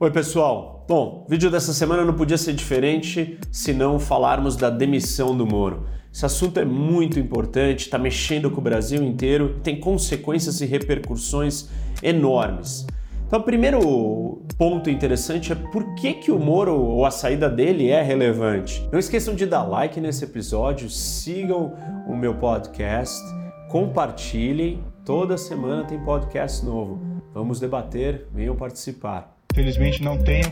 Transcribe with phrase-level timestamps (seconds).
[0.00, 0.84] Oi, pessoal.
[0.86, 5.88] Bom, vídeo dessa semana não podia ser diferente se não falarmos da demissão do Moro.
[6.14, 11.68] Esse assunto é muito importante, está mexendo com o Brasil inteiro tem consequências e repercussões
[12.00, 12.86] enormes.
[13.26, 17.90] Então, o primeiro ponto interessante é por que, que o Moro ou a saída dele
[17.90, 18.88] é relevante.
[18.92, 21.74] Não esqueçam de dar like nesse episódio, sigam
[22.06, 23.20] o meu podcast,
[23.68, 24.80] compartilhem.
[25.04, 27.00] Toda semana tem podcast novo.
[27.34, 29.37] Vamos debater, venham participar.
[29.58, 30.44] Felizmente não tenho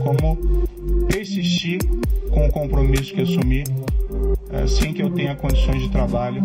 [0.00, 0.36] como
[1.06, 1.78] persistir
[2.28, 3.62] com o compromisso que assumi
[4.64, 6.42] assim que eu tenha condições de trabalho.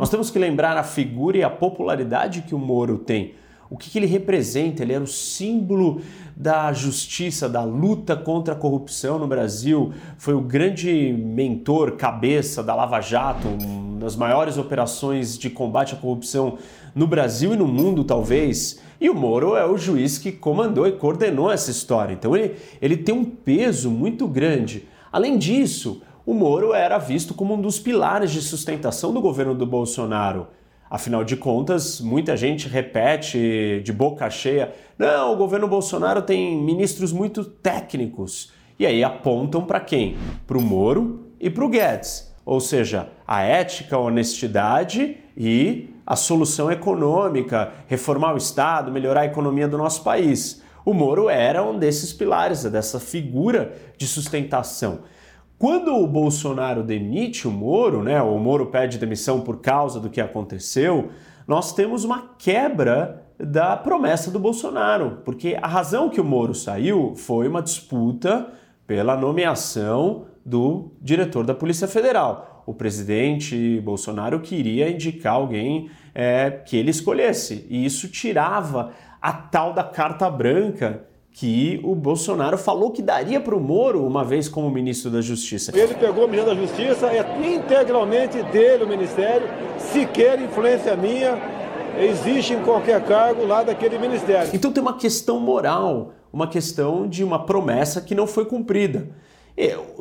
[0.00, 3.34] Nós temos que lembrar a figura e a popularidade que o Moro tem.
[3.70, 4.82] O que, que ele representa?
[4.82, 6.00] Ele era o símbolo
[6.36, 9.92] da justiça, da luta contra a corrupção no Brasil.
[10.16, 15.98] Foi o grande mentor, cabeça da Lava Jato, uma das maiores operações de combate à
[15.98, 16.58] corrupção
[16.96, 18.80] no Brasil e no mundo, talvez.
[19.00, 22.12] E o Moro é o juiz que comandou e coordenou essa história.
[22.12, 24.88] Então ele, ele tem um peso muito grande.
[25.12, 29.64] Além disso, o Moro era visto como um dos pilares de sustentação do governo do
[29.64, 30.48] Bolsonaro.
[30.90, 37.12] Afinal de contas, muita gente repete de boca cheia: não, o governo Bolsonaro tem ministros
[37.12, 38.52] muito técnicos.
[38.78, 40.16] E aí apontam para quem?
[40.46, 42.34] Para o Moro e para o Guedes.
[42.44, 49.26] Ou seja, a ética, a honestidade e a solução econômica, reformar o Estado, melhorar a
[49.26, 50.62] economia do nosso país.
[50.82, 55.00] O Moro era um desses pilares, dessa figura de sustentação.
[55.58, 60.18] Quando o Bolsonaro demite o Moro, né, o Moro pede demissão por causa do que
[60.18, 61.10] aconteceu,
[61.46, 67.12] nós temos uma quebra da promessa do Bolsonaro, porque a razão que o Moro saiu
[67.16, 68.48] foi uma disputa
[68.86, 76.76] pela nomeação do diretor da Polícia Federal o presidente Bolsonaro queria indicar alguém é, que
[76.76, 77.66] ele escolhesse.
[77.70, 78.92] E isso tirava
[79.22, 81.02] a tal da carta branca
[81.32, 85.72] que o Bolsonaro falou que daria para o Moro uma vez como ministro da Justiça.
[85.74, 87.24] Ele pegou o ministro da Justiça, é
[87.54, 91.38] integralmente dele o ministério, sequer influência minha
[91.98, 94.50] existe em qualquer cargo lá daquele ministério.
[94.52, 99.08] Então tem uma questão moral, uma questão de uma promessa que não foi cumprida.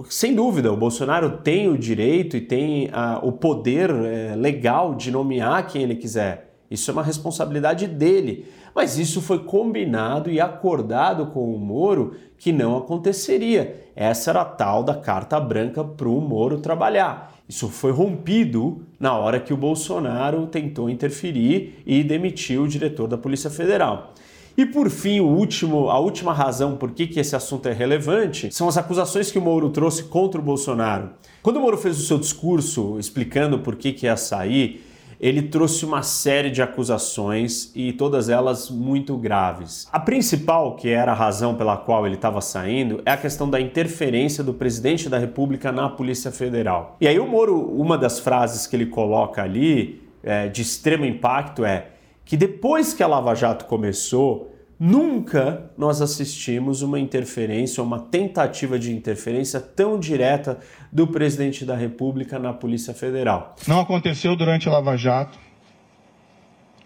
[0.09, 5.09] Sem dúvida, o Bolsonaro tem o direito e tem a, o poder é, legal de
[5.09, 6.53] nomear quem ele quiser.
[6.69, 8.45] Isso é uma responsabilidade dele.
[8.75, 13.89] Mas isso foi combinado e acordado com o Moro que não aconteceria.
[13.95, 17.33] Essa era a tal da carta branca para o Moro trabalhar.
[17.49, 23.17] Isso foi rompido na hora que o Bolsonaro tentou interferir e demitiu o diretor da
[23.17, 24.13] Polícia Federal.
[24.57, 28.51] E por fim, o último, a última razão por que, que esse assunto é relevante
[28.51, 31.11] são as acusações que o Moro trouxe contra o Bolsonaro.
[31.43, 34.83] Quando o Moro fez o seu discurso explicando por que, que ia sair,
[35.19, 39.87] ele trouxe uma série de acusações e todas elas muito graves.
[39.91, 43.61] A principal, que era a razão pela qual ele estava saindo, é a questão da
[43.61, 46.97] interferência do presidente da República na Polícia Federal.
[46.99, 51.63] E aí o Moro, uma das frases que ele coloca ali, é, de extremo impacto,
[51.63, 51.89] é
[52.27, 58.93] que depois que a Lava Jato começou, nunca nós assistimos uma interferência, uma tentativa de
[58.93, 60.59] interferência tão direta
[60.91, 63.55] do presidente da República na Polícia Federal.
[63.65, 65.39] Não aconteceu durante a Lava Jato,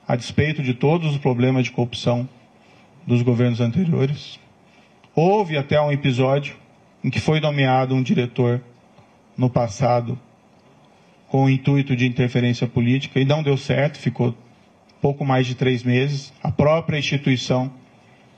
[0.07, 2.29] a despeito de todos os problemas de corrupção
[3.06, 4.40] dos governos anteriores.
[5.16, 6.56] Houve até um episódio
[7.03, 8.62] em que foi nomeado um diretor
[9.35, 10.19] no passado
[11.28, 14.35] com o intuito de interferência política e não deu certo, ficou
[15.02, 16.32] pouco mais de três meses.
[16.44, 17.72] A própria instituição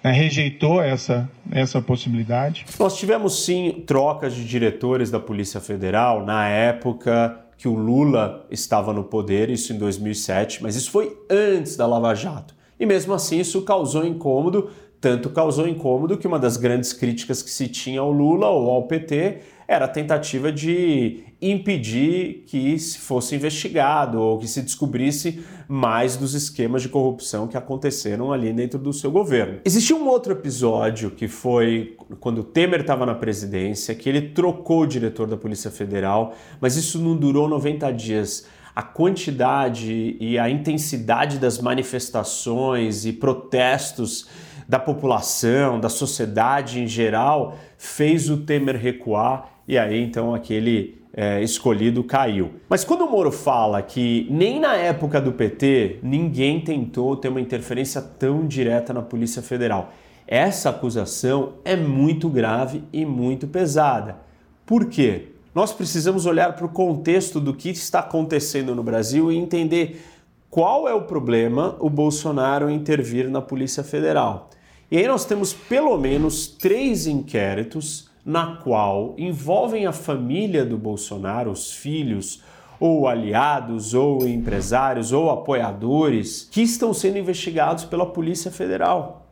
[0.03, 2.65] né, rejeitou essa, essa possibilidade.
[2.79, 8.91] Nós tivemos sim trocas de diretores da Polícia Federal na época que o Lula estava
[8.91, 12.55] no poder, isso em 2007, mas isso foi antes da Lava Jato.
[12.79, 14.69] E mesmo assim isso causou incômodo,
[15.03, 18.83] tanto causou incômodo que uma das grandes críticas que se tinha ao Lula ou ao
[18.83, 26.15] PT era a tentativa de impedir que se fosse investigado ou que se descobrisse mais
[26.15, 29.59] dos esquemas de corrupção que aconteceram ali dentro do seu governo.
[29.65, 34.83] Existiu um outro episódio que foi quando o Temer estava na presidência, que ele trocou
[34.83, 40.49] o diretor da Polícia Federal, mas isso não durou 90 dias a quantidade e a
[40.49, 44.27] intensidade das manifestações e protestos
[44.73, 51.43] da população, da sociedade em geral, fez o Temer recuar e aí então aquele é,
[51.43, 52.53] escolhido caiu.
[52.67, 57.39] Mas quando o Moro fala que nem na época do PT ninguém tentou ter uma
[57.39, 59.93] interferência tão direta na Polícia Federal,
[60.25, 64.17] essa acusação é muito grave e muito pesada.
[64.65, 65.33] Por quê?
[65.53, 70.01] Nós precisamos olhar para o contexto do que está acontecendo no Brasil e entender
[70.49, 74.49] qual é o problema o Bolsonaro intervir na Polícia Federal.
[74.93, 81.49] E aí nós temos pelo menos três inquéritos na qual envolvem a família do Bolsonaro,
[81.49, 82.43] os filhos,
[82.79, 89.25] ou aliados, ou empresários, ou apoiadores, que estão sendo investigados pela Polícia Federal.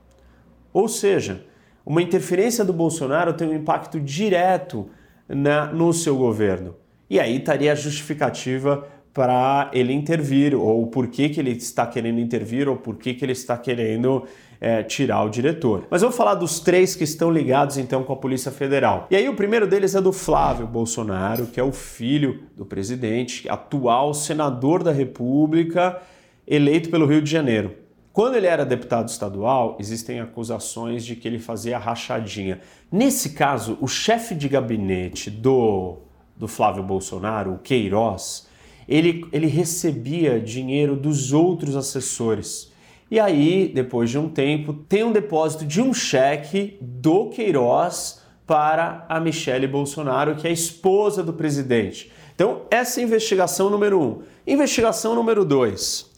[0.73, 1.45] Ou seja,
[1.85, 4.89] uma interferência do Bolsonaro tem um impacto direto
[5.29, 6.73] na, no seu governo.
[7.07, 12.19] E aí estaria a justificativa para ele intervir, ou por que, que ele está querendo
[12.19, 14.25] intervir, ou por que, que ele está querendo
[14.61, 15.87] é, tirar o diretor.
[15.89, 19.07] Mas vou falar dos três que estão ligados então com a Polícia Federal.
[19.09, 23.49] E aí o primeiro deles é do Flávio Bolsonaro, que é o filho do presidente,
[23.49, 25.99] atual senador da República,
[26.47, 27.75] eleito pelo Rio de Janeiro.
[28.13, 32.59] Quando ele era deputado estadual, existem acusações de que ele fazia rachadinha.
[32.91, 35.99] Nesse caso, o chefe de gabinete do,
[36.35, 38.47] do Flávio Bolsonaro, o Queiroz,
[38.87, 42.70] ele, ele recebia dinheiro dos outros assessores.
[43.11, 49.05] E aí, depois de um tempo, tem um depósito de um cheque do Queiroz para
[49.09, 52.09] a Michele Bolsonaro, que é a esposa do presidente.
[52.33, 54.21] Então, essa é a investigação número um.
[54.47, 56.09] Investigação número dois,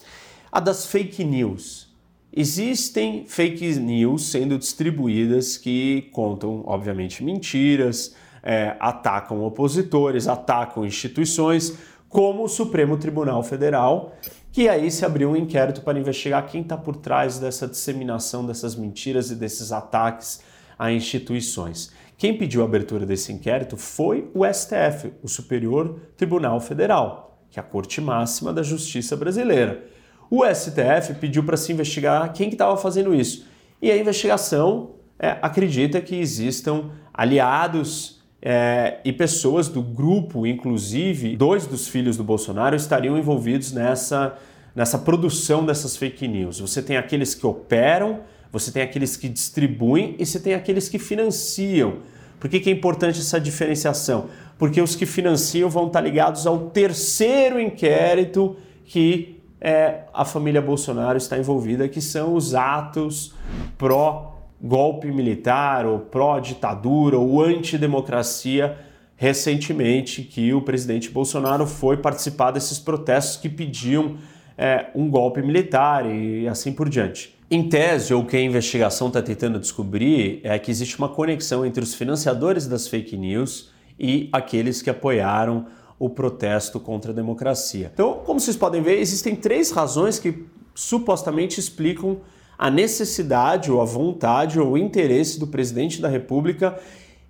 [0.52, 1.92] a das fake news.
[2.32, 11.76] Existem fake news sendo distribuídas que contam, obviamente, mentiras, é, atacam opositores, atacam instituições
[12.08, 14.16] como o Supremo Tribunal Federal,
[14.54, 18.76] que aí se abriu um inquérito para investigar quem está por trás dessa disseminação dessas
[18.76, 20.42] mentiras e desses ataques
[20.78, 21.92] a instituições.
[22.16, 27.60] Quem pediu a abertura desse inquérito foi o STF, o Superior Tribunal Federal, que é
[27.60, 29.86] a Corte Máxima da Justiça Brasileira.
[30.30, 33.48] O STF pediu para se investigar quem que estava fazendo isso.
[33.82, 41.66] E a investigação é, acredita que existam aliados é, e pessoas do grupo, inclusive dois
[41.66, 44.36] dos filhos do Bolsonaro, estariam envolvidos nessa,
[44.76, 46.60] nessa produção dessas fake news.
[46.60, 48.20] Você tem aqueles que operam,
[48.52, 52.00] você tem aqueles que distribuem e você tem aqueles que financiam.
[52.38, 54.26] Por que, que é importante essa diferenciação?
[54.58, 61.16] Porque os que financiam vão estar ligados ao terceiro inquérito que é, a família Bolsonaro
[61.16, 63.32] está envolvida, que são os atos
[63.78, 68.78] pró golpe militar ou pró-ditadura ou antidemocracia
[69.14, 74.16] recentemente que o presidente Bolsonaro foi participar desses protestos que pediam
[74.56, 77.34] é, um golpe militar e assim por diante.
[77.50, 81.64] Em tese, ou o que a investigação está tentando descobrir é que existe uma conexão
[81.64, 85.66] entre os financiadores das fake news e aqueles que apoiaram
[85.98, 87.90] o protesto contra a democracia.
[87.92, 92.18] Então, como vocês podem ver, existem três razões que supostamente explicam
[92.58, 96.78] a necessidade ou a vontade ou o interesse do presidente da República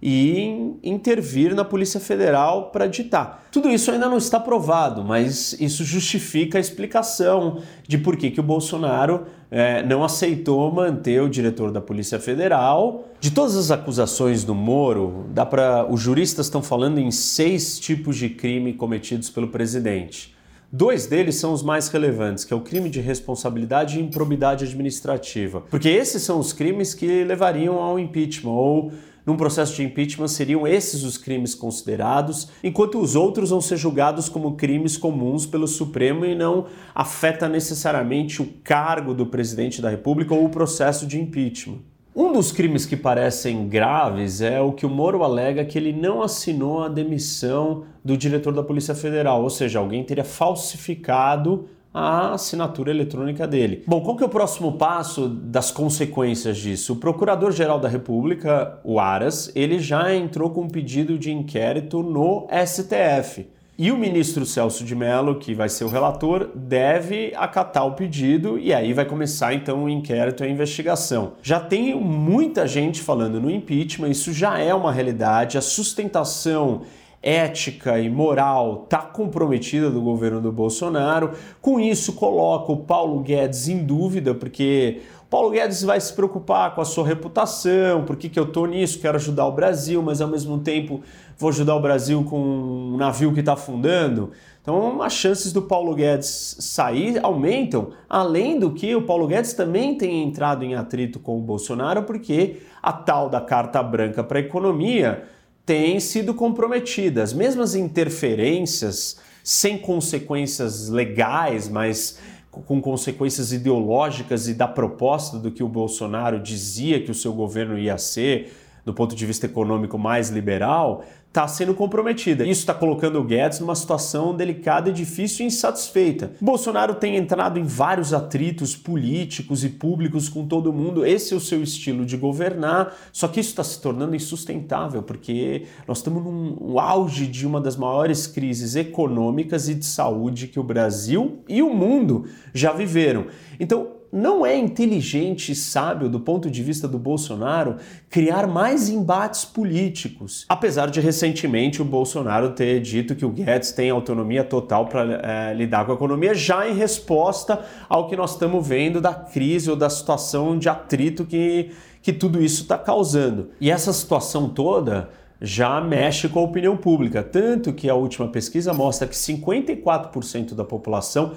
[0.06, 3.47] em intervir na Polícia Federal para ditar.
[3.50, 8.38] Tudo isso ainda não está provado, mas isso justifica a explicação de por que, que
[8.38, 13.09] o Bolsonaro é, não aceitou manter o diretor da Polícia Federal.
[13.19, 18.19] De todas as acusações do Moro, dá para os juristas estão falando em seis tipos
[18.19, 20.34] de crime cometidos pelo presidente.
[20.76, 25.61] Dois deles são os mais relevantes, que é o crime de responsabilidade e improbidade administrativa.
[25.71, 28.93] Porque esses são os crimes que levariam ao impeachment ou
[29.25, 34.29] num processo de impeachment seriam esses os crimes considerados, enquanto os outros vão ser julgados
[34.29, 40.35] como crimes comuns pelo Supremo e não afeta necessariamente o cargo do presidente da República
[40.35, 41.94] ou o processo de impeachment.
[42.17, 46.23] Um dos crimes que parecem graves é o que o Moro alega que ele não
[46.23, 52.93] assinou a demissão do diretor da Polícia Federal, ou seja, alguém teria falsificado a assinatura
[52.93, 53.83] eletrônica dele.
[53.85, 56.93] Bom, qual que é o próximo passo das consequências disso?
[56.93, 62.47] O Procurador-Geral da República, o Aras, ele já entrou com um pedido de inquérito no
[62.65, 63.49] STF.
[63.77, 68.57] E o ministro Celso de Mello, que vai ser o relator, deve acatar o pedido
[68.57, 71.33] e aí vai começar então o inquérito e a investigação.
[71.43, 76.83] Já tem muita gente falando no impeachment, isso já é uma realidade, a sustentação
[77.21, 81.33] ética e moral está comprometida do governo do Bolsonaro.
[81.61, 85.01] Com isso, coloca o Paulo Guedes em dúvida, porque
[85.31, 89.01] Paulo Guedes vai se preocupar com a sua reputação, por que, que eu estou nisso,
[89.01, 91.01] quero ajudar o Brasil, mas ao mesmo tempo
[91.37, 94.31] vou ajudar o Brasil com um navio que está afundando.
[94.63, 99.95] Então, as chances do Paulo Guedes sair aumentam, além do que o Paulo Guedes também
[99.99, 104.43] tem entrado em atrito com o Bolsonaro, porque a tal da carta branca para a
[104.43, 105.25] economia
[105.67, 107.23] tem sido comprometida.
[107.23, 112.19] As mesmas interferências, sem consequências legais, mas
[112.63, 117.79] com consequências ideológicas e da proposta do que o Bolsonaro dizia que o seu governo
[117.79, 118.53] ia ser,
[118.84, 122.44] do ponto de vista econômico mais liberal, está sendo comprometida.
[122.44, 126.31] Isso está colocando o Guedes numa situação delicada difícil e insatisfeita.
[126.41, 131.05] Bolsonaro tem entrado em vários atritos políticos e públicos com todo mundo.
[131.05, 135.67] Esse é o seu estilo de governar, só que isso está se tornando insustentável, porque
[135.88, 140.62] nós estamos num auge de uma das maiores crises econômicas e de saúde que o
[140.62, 143.26] Brasil e o mundo já viveram.
[143.58, 147.79] Então, não é inteligente e sábio, do ponto de vista do Bolsonaro,
[148.09, 150.47] criar mais embates políticos.
[150.49, 155.51] Apesar de recentemente o Bolsonaro ter dito que o Guedes tem autonomia total para é,
[155.51, 159.69] eh, lidar com a economia, já em resposta ao que nós estamos vendo da crise
[159.69, 163.49] ou da situação de atrito que, que tudo isso está causando.
[163.61, 165.09] E essa situação toda
[165.41, 170.63] já mexe com a opinião pública, tanto que a última pesquisa mostra que 54% da
[170.63, 171.33] população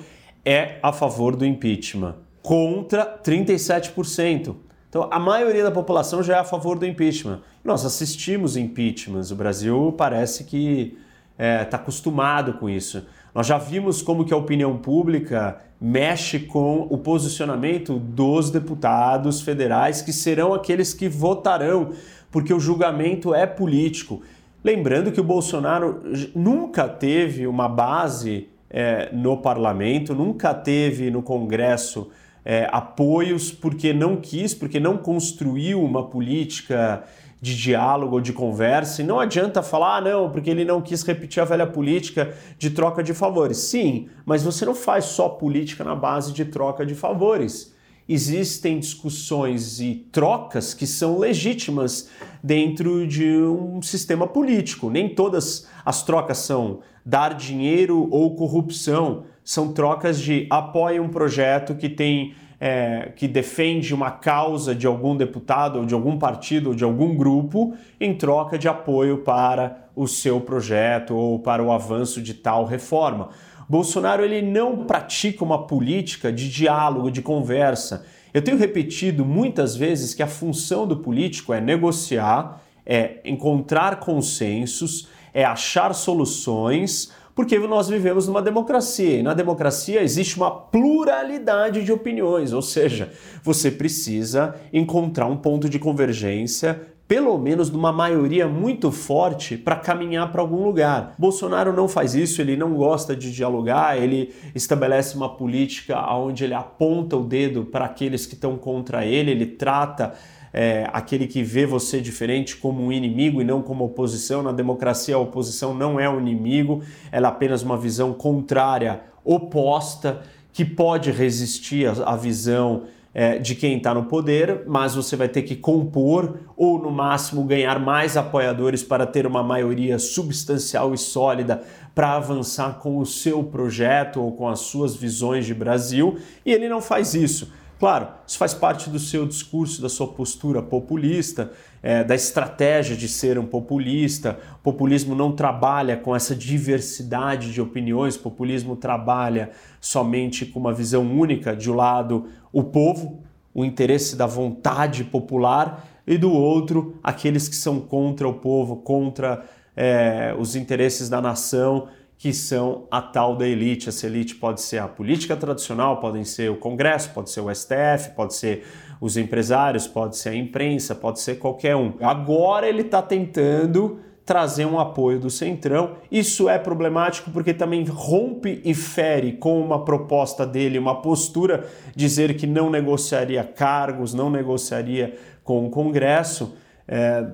[0.46, 4.56] é a favor do impeachment contra 37%.
[4.88, 7.42] Então, a maioria da população já é a favor do impeachment.
[7.62, 10.98] Nós assistimos impeachments, o Brasil parece que
[11.34, 13.06] está é, tá acostumado com isso.
[13.36, 20.02] Nós já vimos como que a opinião pública mexe com o posicionamento dos deputados federais,
[20.02, 21.92] que serão aqueles que votarão,
[22.32, 24.22] porque o julgamento é político.
[24.64, 26.02] Lembrando que o Bolsonaro
[26.34, 32.10] nunca teve uma base é, no parlamento, nunca teve no Congresso
[32.50, 37.04] é, apoios porque não quis, porque não construiu uma política
[37.42, 39.02] de diálogo ou de conversa.
[39.02, 42.70] E não adianta falar, ah, não, porque ele não quis repetir a velha política de
[42.70, 43.58] troca de favores.
[43.58, 47.76] Sim, mas você não faz só política na base de troca de favores.
[48.08, 52.10] Existem discussões e trocas que são legítimas
[52.42, 54.90] dentro de um sistema político.
[54.90, 61.74] Nem todas as trocas são dar dinheiro ou corrupção são trocas de apoia um projeto
[61.74, 66.76] que tem é, que defende uma causa de algum deputado ou de algum partido ou
[66.76, 72.22] de algum grupo em troca de apoio para o seu projeto ou para o avanço
[72.22, 73.30] de tal reforma.
[73.70, 78.06] Bolsonaro ele não pratica uma política de diálogo, de conversa.
[78.34, 85.08] Eu tenho repetido muitas vezes que a função do político é negociar, é encontrar consensos,
[85.34, 91.94] é achar soluções porque nós vivemos numa democracia e na democracia existe uma pluralidade de
[91.94, 93.12] opiniões, ou seja,
[93.44, 99.76] você precisa encontrar um ponto de convergência pelo menos de uma maioria muito forte para
[99.76, 101.14] caminhar para algum lugar.
[101.18, 106.56] Bolsonaro não faz isso, ele não gosta de dialogar, ele estabelece uma política onde ele
[106.56, 110.16] aponta o dedo para aqueles que estão contra ele, ele trata
[110.60, 114.42] é, aquele que vê você diferente como um inimigo e não como oposição.
[114.42, 120.24] Na democracia, a oposição não é um inimigo, ela é apenas uma visão contrária, oposta,
[120.52, 125.44] que pode resistir à visão é, de quem está no poder, mas você vai ter
[125.44, 131.62] que compor ou, no máximo, ganhar mais apoiadores para ter uma maioria substancial e sólida
[131.94, 136.68] para avançar com o seu projeto ou com as suas visões de Brasil, e ele
[136.68, 137.52] não faz isso.
[137.80, 141.52] Claro, isso faz parte do seu discurso, da sua postura populista,
[141.84, 144.40] é, da estratégia de ser um populista.
[144.56, 150.74] O populismo não trabalha com essa diversidade de opiniões, o populismo trabalha somente com uma
[150.74, 153.22] visão única: de um lado, o povo,
[153.54, 159.46] o interesse da vontade popular, e do outro, aqueles que são contra o povo, contra
[159.76, 163.90] é, os interesses da nação que são a tal da elite.
[163.90, 168.16] Essa elite pode ser a política tradicional, podem ser o Congresso, pode ser o STF,
[168.16, 168.64] pode ser
[169.00, 171.94] os empresários, pode ser a imprensa, pode ser qualquer um.
[172.02, 175.96] Agora ele está tentando trazer um apoio do Centrão.
[176.12, 182.36] Isso é problemático porque também rompe e fere com uma proposta dele, uma postura, dizer
[182.36, 186.54] que não negociaria cargos, não negociaria com o Congresso.
[186.88, 187.26] É,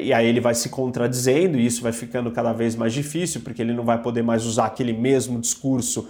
[0.00, 3.60] e aí ele vai se contradizendo e isso vai ficando cada vez mais difícil, porque
[3.60, 6.08] ele não vai poder mais usar aquele mesmo discurso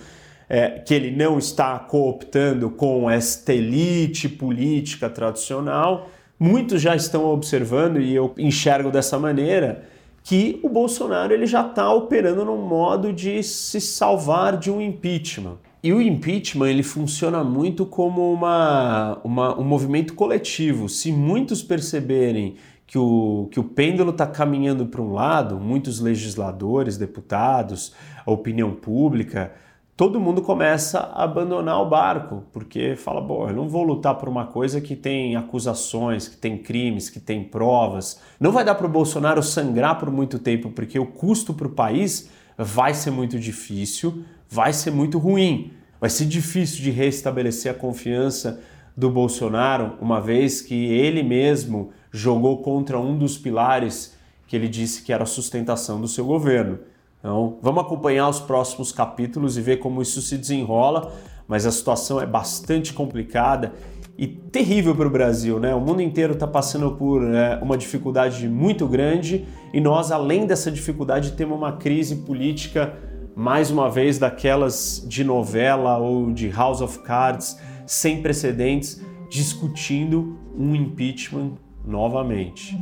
[0.49, 6.11] é, que ele não está cooptando com esta elite política tradicional.
[6.39, 9.85] Muitos já estão observando, e eu enxergo dessa maneira,
[10.23, 15.59] que o Bolsonaro ele já está operando num modo de se salvar de um impeachment.
[15.83, 20.89] E o impeachment ele funciona muito como uma, uma, um movimento coletivo.
[20.89, 22.57] Se muitos perceberem
[22.95, 27.93] que o, que o pêndulo está caminhando para um lado, muitos legisladores, deputados,
[28.25, 29.51] a opinião pública,
[29.97, 34.29] todo mundo começa a abandonar o barco, porque fala, bom, eu não vou lutar por
[34.29, 38.21] uma coisa que tem acusações, que tem crimes, que tem provas.
[38.39, 41.71] Não vai dar para o Bolsonaro sangrar por muito tempo, porque o custo para o
[41.71, 45.73] país vai ser muito difícil, vai ser muito ruim.
[46.01, 48.61] Vai ser difícil de restabelecer a confiança
[48.97, 54.17] do Bolsonaro, uma vez que ele mesmo jogou contra um dos pilares
[54.47, 56.79] que ele disse que era a sustentação do seu governo.
[57.19, 61.13] Então, vamos acompanhar os próximos capítulos e ver como isso se desenrola,
[61.49, 63.73] mas a situação é bastante complicada
[64.17, 65.75] e terrível para o Brasil, né?
[65.75, 70.71] O mundo inteiro está passando por né, uma dificuldade muito grande e nós, além dessa
[70.71, 72.95] dificuldade, temos uma crise política,
[73.35, 80.77] mais uma vez, daquelas de novela ou de House of Cards, sem precedentes, discutindo um
[80.77, 82.77] impeachment novamente.